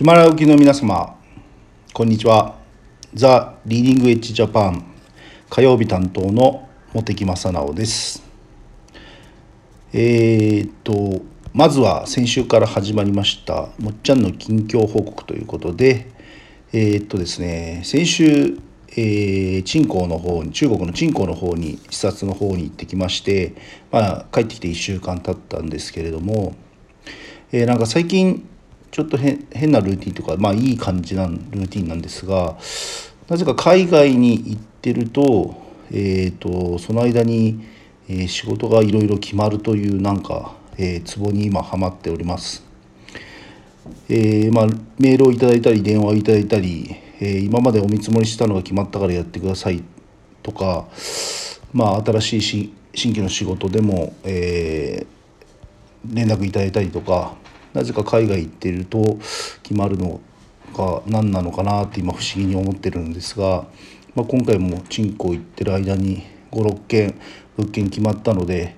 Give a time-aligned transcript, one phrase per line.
[0.00, 1.14] ヒマラヤ沖の皆様
[1.92, 2.56] こんにちは。
[3.12, 4.82] ザ・リーディングエッジジャパン
[5.50, 8.22] 火曜日担当の茂木正直です。
[9.92, 11.20] えー、っと
[11.52, 16.10] まずは先週から始まりましたもっちゃんの近況報告ということで
[16.72, 18.58] えー、っとですね先週
[18.96, 23.54] えー、鎮江の方に中国の鎮江の方に視察の方に行ってきまして、
[23.92, 26.54] まあ、帰ってきて1週間経ったんですけれども、
[27.52, 28.48] えー、なんか最近
[28.90, 29.38] ちょっと変
[29.70, 32.56] なルーティンとかまあいい感じなルーティンなんですが
[33.28, 35.54] なぜか海外に行ってると,、
[35.92, 37.64] えーと、その間に、
[38.08, 42.64] えー、仕事がいろいろ決まるというなんか、えー、ツボに今ハマっております。
[44.08, 44.66] えーまあ、
[44.98, 49.84] メールをいただいたり電話をいただいたり、えー、今までお見積もりしたのが決まったからやってください
[50.42, 50.88] とか、
[51.72, 57.36] まあ、新しいし新規の仕事でも、えー、連絡いただいたりとか
[57.72, 59.18] なぜか海外行ってると
[59.62, 60.20] 決まるの
[60.74, 63.66] が何なのかなって今不思議に思ってるんですが、
[64.14, 67.20] まあ、今回も鎮江行ってる間に56件
[67.56, 68.76] 物件決まったので、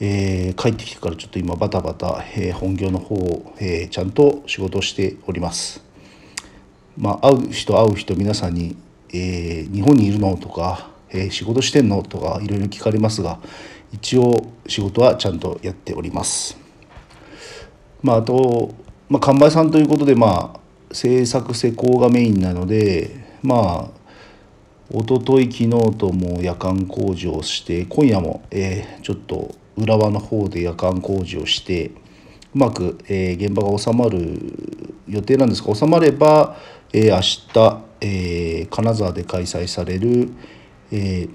[0.00, 5.82] えー、帰ってきてからちょっと今バタバタ、えー、本業の方を、えー、ちゃんと仕事しております。
[6.96, 8.76] まあ、会う人会う人皆さんに、
[9.10, 13.40] えー、日本にいるの?」とか、えー「仕事してんの?」とかいろいろ聞かれますが
[13.92, 16.67] 一応仕事はちゃんとやっております。
[18.02, 18.74] まあ、あと、
[19.08, 20.58] まあ、完売さんということで、まあ、
[20.92, 23.98] 制作施工がメインなのでまあ
[24.90, 31.88] 一昨日昨日とも夜間工事をして今夜も、えー、ちょっと浦和の方で夜間工事をして
[32.54, 34.40] うまく、えー、現場が収まる
[35.06, 36.56] 予定なんですが収まれば、
[36.94, 37.20] えー、明
[37.52, 40.30] 日、え、金沢で開催される、
[40.90, 41.30] えー、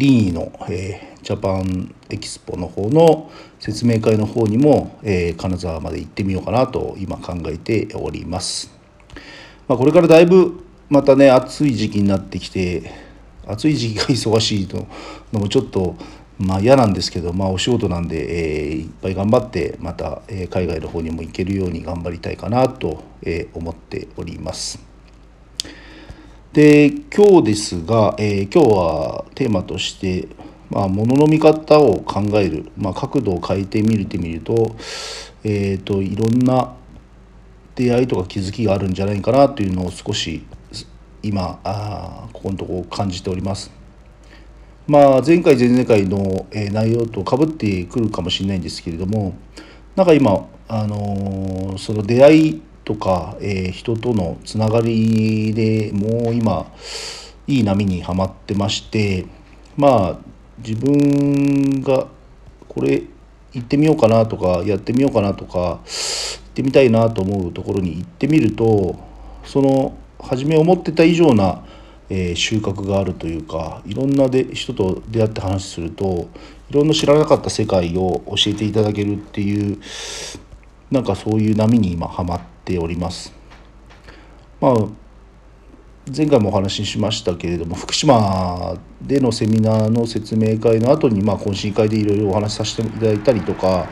[0.00, 8.72] リーの、えー、ジャパンエキスポの方の説明会の方にも、えー、金沢まで行ってみようかなと今考えております。
[9.68, 12.90] まあ、これからだいぶまたね暑い時期になってきて
[13.46, 14.68] 暑い時期が忙しい
[15.32, 15.96] のもちょっと
[16.38, 24.89] まあ嫌なんですけど、まあ、お仕事なんで、えー、いっぱい頑張ってまた、えー、海外の方にも行けるように頑張りたいかなと、えー、思っております。
[26.52, 30.28] で今日ですが、え今日はテーマとして
[30.70, 34.76] まあ、物の見方を考える、まあ、角度を変えてみるてみると,、
[35.42, 36.76] えーと、いろんな
[37.74, 40.44] 出会いとか気づきがあるんじゃないかなというのを少し
[41.22, 43.70] 今あここのとこ感じております。
[44.86, 49.34] まあ、前回前々回の内容とかぶってくるかもしれないんですけれども
[49.94, 56.66] なんか今、あのー、その出会いとか、えー、人とのつながりでもう今
[57.46, 59.26] いい波にはまってまして
[59.76, 60.18] まあ
[60.58, 62.08] 自分が
[62.66, 63.04] これ
[63.52, 65.78] 行ってみようかなとかやってみようかなとか行
[66.48, 68.96] ってみたいなと思うところに行ってみると
[69.44, 71.64] その初め思ってた以上な、
[72.08, 76.28] えー、収穫があるというかいろんなで人と出会って話すると
[76.70, 79.78] いろんな知らなかった世界を教えていただけるっていう
[80.90, 82.40] なんかそういう波に今ハマっ
[82.70, 83.32] ております。
[84.60, 84.74] まあ
[86.14, 93.88] 前回もお話ししましたけれども福島でのセミナーの説明会の後にまあ懇親会でいろいろお話しさせていただいたりとか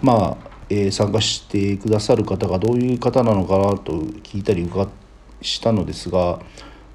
[0.00, 4.88] まあ、えー、参加してくださる方がどういう方なのかなと聞いたり伺
[5.40, 6.40] したのですが、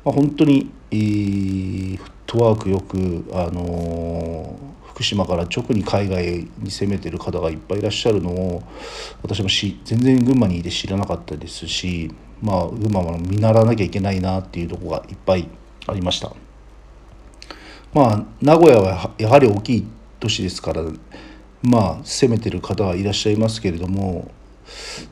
[0.03, 8.63] まあ、本当に、えー、フットワークよく、あのー、福島から直に海外に攻めてる方がいっぱいいらっしゃるのを
[9.21, 15.47] 私もし全然群馬にいて知らなかったですしまあ群馬も見習わなきゃいけないなっていうとこがいっぱい
[15.85, 16.33] ありました。
[17.93, 19.87] まあ名古屋はやはり大きい
[20.19, 20.81] 都市ですから
[21.61, 24.31] まあ攻めてる方はいらっしゃいますけれども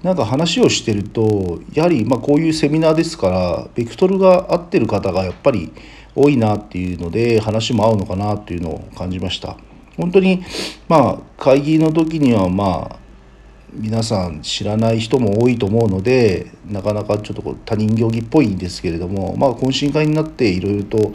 [0.01, 5.71] なんか話をしてるとやはりまこういうセミナーですからベクトルが合ってる方がやっぱり
[6.15, 9.57] 多いなっていうので話も合うのかなっていうのを感じました。
[9.97, 10.43] 本当に
[10.87, 13.05] まあ会議の時にはまあ
[13.73, 21.13] 皆さん知らない人も多いと思うのでなかなかちょっとこう他人行儀っぽいんですけれどもまあ懇親会になっていろいろと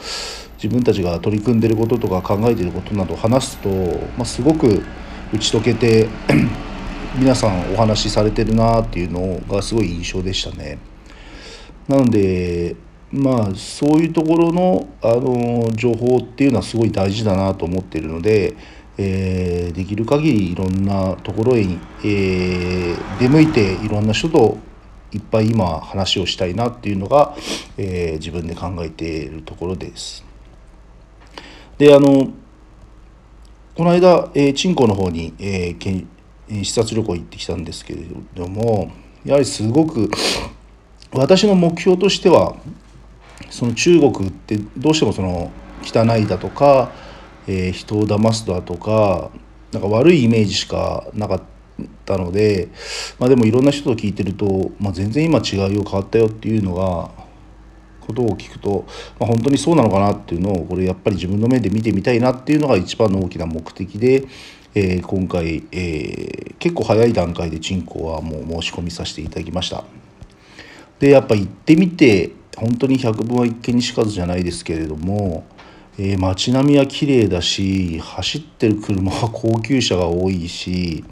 [0.62, 3.70] 自分たちが取り組んでることとか考えてることなど話すと、
[4.18, 4.82] まあ、すごく
[5.32, 6.08] 打ち解けて
[7.16, 10.78] 皆さんお話しされてるなっていうのがすごい印象でしたね。
[11.88, 12.76] なので
[13.12, 18.80] まあそういうところのあの情報っていうのはすごい大事だなと思っているので。
[19.02, 24.58] えー、できる限りいろんなところへ、えー、出向いていろんな人と
[25.12, 27.34] いっぱい今話をしたいなっていうのが、
[27.78, 30.22] えー、自分で考えているところです。
[31.78, 32.30] であの
[33.74, 36.06] この間、えー、鎮江の方に、えー、
[36.62, 38.02] 視察旅行行ってきたんですけれ
[38.34, 38.92] ども
[39.24, 40.10] やはりすごく
[41.12, 42.56] 私の目標としては
[43.50, 45.50] その中国ってどうしてもその
[45.82, 46.92] 汚いだとか、
[47.46, 49.30] えー、人を騙すだとか
[49.72, 51.42] なんか悪いイメージしかなかっ
[52.04, 52.68] たので、
[53.18, 57.10] まあ、でもいろんな人と聞いてると、まあ、全然今違うよ変わったよっていうのが
[58.00, 58.84] ことを聞くと、
[59.18, 64.26] まあ、本当にそうなのかなっていうのをこれやっぱり自分の目で見てみたいなっていうのが一番の大きな目的で、
[64.74, 69.84] えー、今回、えー、結構早い段階で鎮行はもう申し込みさせていただきました。
[70.98, 75.44] でやっぱ行ってみて本当に百聞は一見にしかずじゃないですけれども、
[75.98, 81.04] えー、街並みは綺麗だし走ってる車は高級車が多いし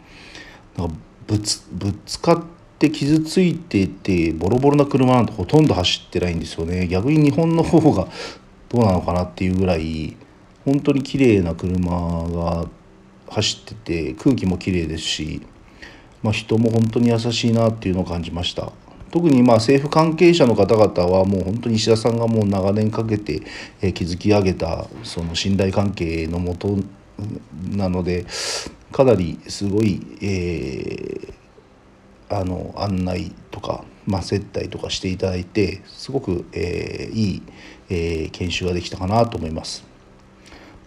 [0.76, 0.94] なんか
[1.26, 2.44] ぶつぶつかっ
[2.78, 8.08] て傷ついててボロボロな車なんてほとんど走ってないんですよね逆に日本の方が
[8.68, 10.16] どうなのかなっていうぐらい
[10.64, 12.68] 本当に綺麗な車が
[13.30, 15.42] 走ってて空気も綺麗ですし、
[16.22, 18.72] まあ、人も本当に優しいなっていうのを感じました。
[19.10, 23.42] 特にまあ政府関係者の方々はもう本当に石田さんがもう長年かけて
[23.92, 26.76] 築き上げたその信頼関係のもと
[27.70, 28.26] なので
[28.92, 37.42] かなりすごい、えー、あの案内とか、まあ、接待とかしていただいてすごく、えー、いい、
[37.90, 39.84] えー、研修ができたかなと思います。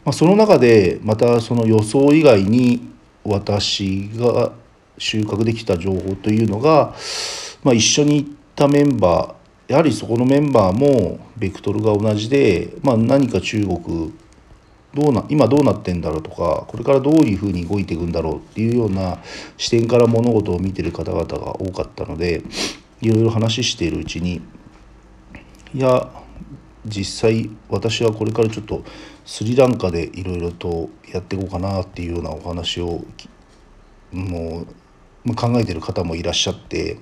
[0.03, 2.89] まあ、その中でまたその予想以外に
[3.23, 4.51] 私が
[4.97, 6.95] 収穫できた情報というのが
[7.63, 14.13] まあ、一緒に行ったメンバーやはりそこのメンバーもベクトルが同じで、まあ、何か中国
[14.93, 19.19] どうな今どうなってんだろうとかこれからどういうふうに動いていくんだろうっていうような
[19.55, 22.43] 視点から物事を見てる方々が多かったので
[22.99, 24.41] いろいろ話しているうちに
[25.73, 26.11] いや
[26.85, 28.83] 実際私はこれからちょっと
[29.25, 33.05] スリランカでいろいろとやっていこうかなっていうようなお話を
[34.11, 34.65] も
[35.25, 36.97] う考えてる方もいらっしゃって。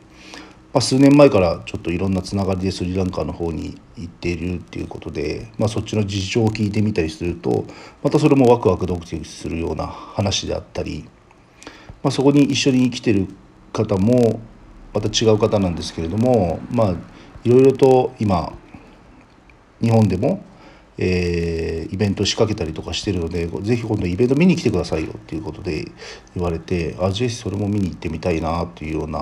[0.71, 7.65] まあ、数年前からちょっといろんなつながりでスリランカの方に行っているっていうことで、まあ、そっちの事情を聞いてみたりすると
[8.03, 11.05] またそれもワクワクドキドキするような話であったり、
[12.03, 13.27] まあ、そこに一緒に来てる
[13.73, 14.39] 方も
[14.93, 16.95] また違う方なんですけれどもまあ
[17.43, 18.53] いろいろと今
[19.81, 20.43] 日本でも
[21.01, 25.89] えー、イベント仕掛けたりとかしてるのでぜひ今度イベント見に来てくださいよっていうことで
[26.35, 29.19] 言われてあぜひそれも見に行ってみたいなっていうような、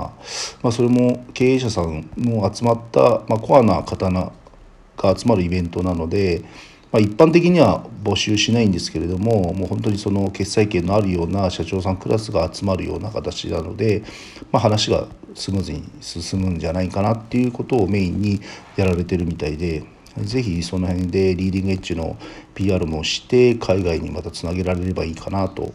[0.64, 6.44] まあ、それも経営者さんの集まった、まあ、コアな方が集まるイベントなので、
[6.92, 14.02] まあ、一般的には募集しないんですけれどももう本当にその決済権のあるような社長さんクラスが集まるような形なので、
[14.52, 18.42] まあ、話がスムーズに進むんじゃないかなっていうことをメインに
[18.78, 19.97] やられてるみたいで。
[20.24, 22.18] ぜひその辺でリーディングエッジの
[22.56, 25.74] PR もして海外にまたつなげられればいいかなと、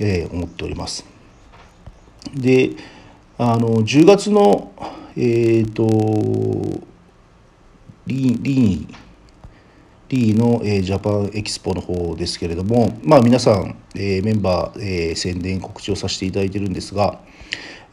[0.00, 1.04] え思っております。
[2.34, 2.70] で
[3.38, 4.72] あの10月の
[5.16, 6.82] えっ、ー、と
[8.06, 8.94] リーリー
[10.12, 17.20] リーの、えー、ジャパンエキスポの方ですけれども、まあ、皆さん、えー、メンバー、えー、宣伝告知をさせていただいてるんですが、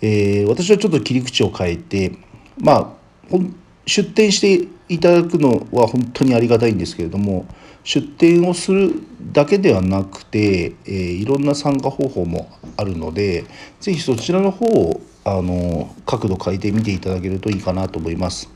[0.02, 2.12] えー、私はちょっと切り口を変えて、
[2.58, 2.98] ま
[3.32, 3.38] あ、
[3.86, 7.46] 出店していただくのは本当にありがたいんですけれども
[7.84, 8.94] 出店をする
[9.32, 13.46] だけではなくて、えー、いろんな参加方法もあるので
[13.80, 18.50] 是非そちらの方をあの角度変えてみていただけるといいかなと思います。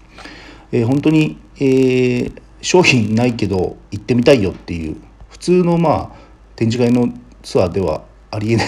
[0.71, 4.97] えー、本当に、えー、商品ないけど行ってみたいよっていう
[5.29, 6.11] 普通のまあ
[6.55, 7.13] 展示会の
[7.43, 8.67] ツアーではありえな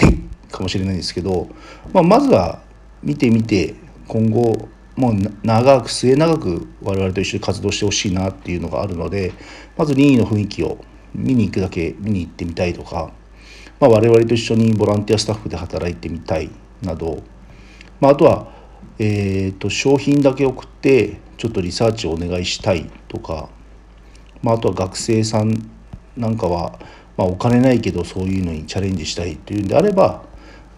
[0.52, 1.48] かもしれないですけど、
[1.92, 2.60] まあ、まずは
[3.02, 3.74] 見てみて
[4.06, 9.32] 今後もう長く末長く我々と一緒に活動してほしいなっていうのがあるので
[9.76, 10.78] まず任意の雰囲気を
[11.14, 13.12] 見に行くだけ見に行ってみたいとか、
[13.78, 16.50] まあ、我々と一緒にボランティアスタッフで働いてみたい
[16.82, 17.22] など、
[18.00, 18.52] まあ、あとは、
[18.98, 23.48] えーと、商品だけ送ってちょっとリサーチをお願いしたいとか、
[24.42, 25.70] まあ、あとは学生さん
[26.16, 26.78] なんかは、
[27.16, 30.24] まあ、お金ないけどそういうのにチャレンジしたいというんであれば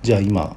[0.03, 0.57] じゃあ今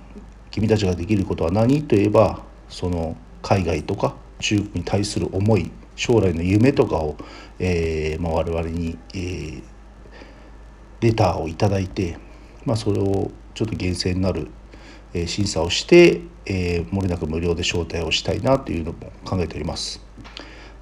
[0.49, 7.15] 君たちができることは何といえばその海外とか中国に対する思い将来の夢とかを、
[7.59, 9.61] えーまあ、我々に、えー、
[11.01, 12.17] レターを頂いて、
[12.65, 14.47] まあ、それをちょっと厳正になる、
[15.13, 20.01] えー、審査をして、えー、漏れなく無料で招待をしたいなというのも考えております。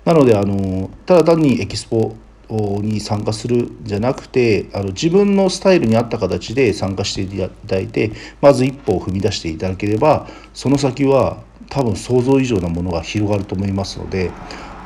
[0.06, 2.16] なのであのただ単にエキスポ
[2.50, 8.12] に参加するんじゃなくてあの自分のスタイルに合った形で参加していただいて
[8.42, 14.32] まず一歩を踏み出していただければその先は多分想像以上なものが広がると思いますので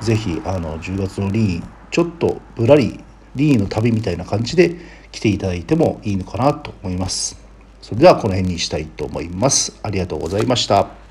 [0.01, 2.99] 是非あの10月のリーちょっとぶらり
[3.35, 4.75] リーの旅みたいな感じで
[5.11, 7.37] 来ていただいてもいいのかなと思います。
[7.81, 9.79] それではこの辺にしたいと思います。
[9.83, 11.02] ありがとうございました。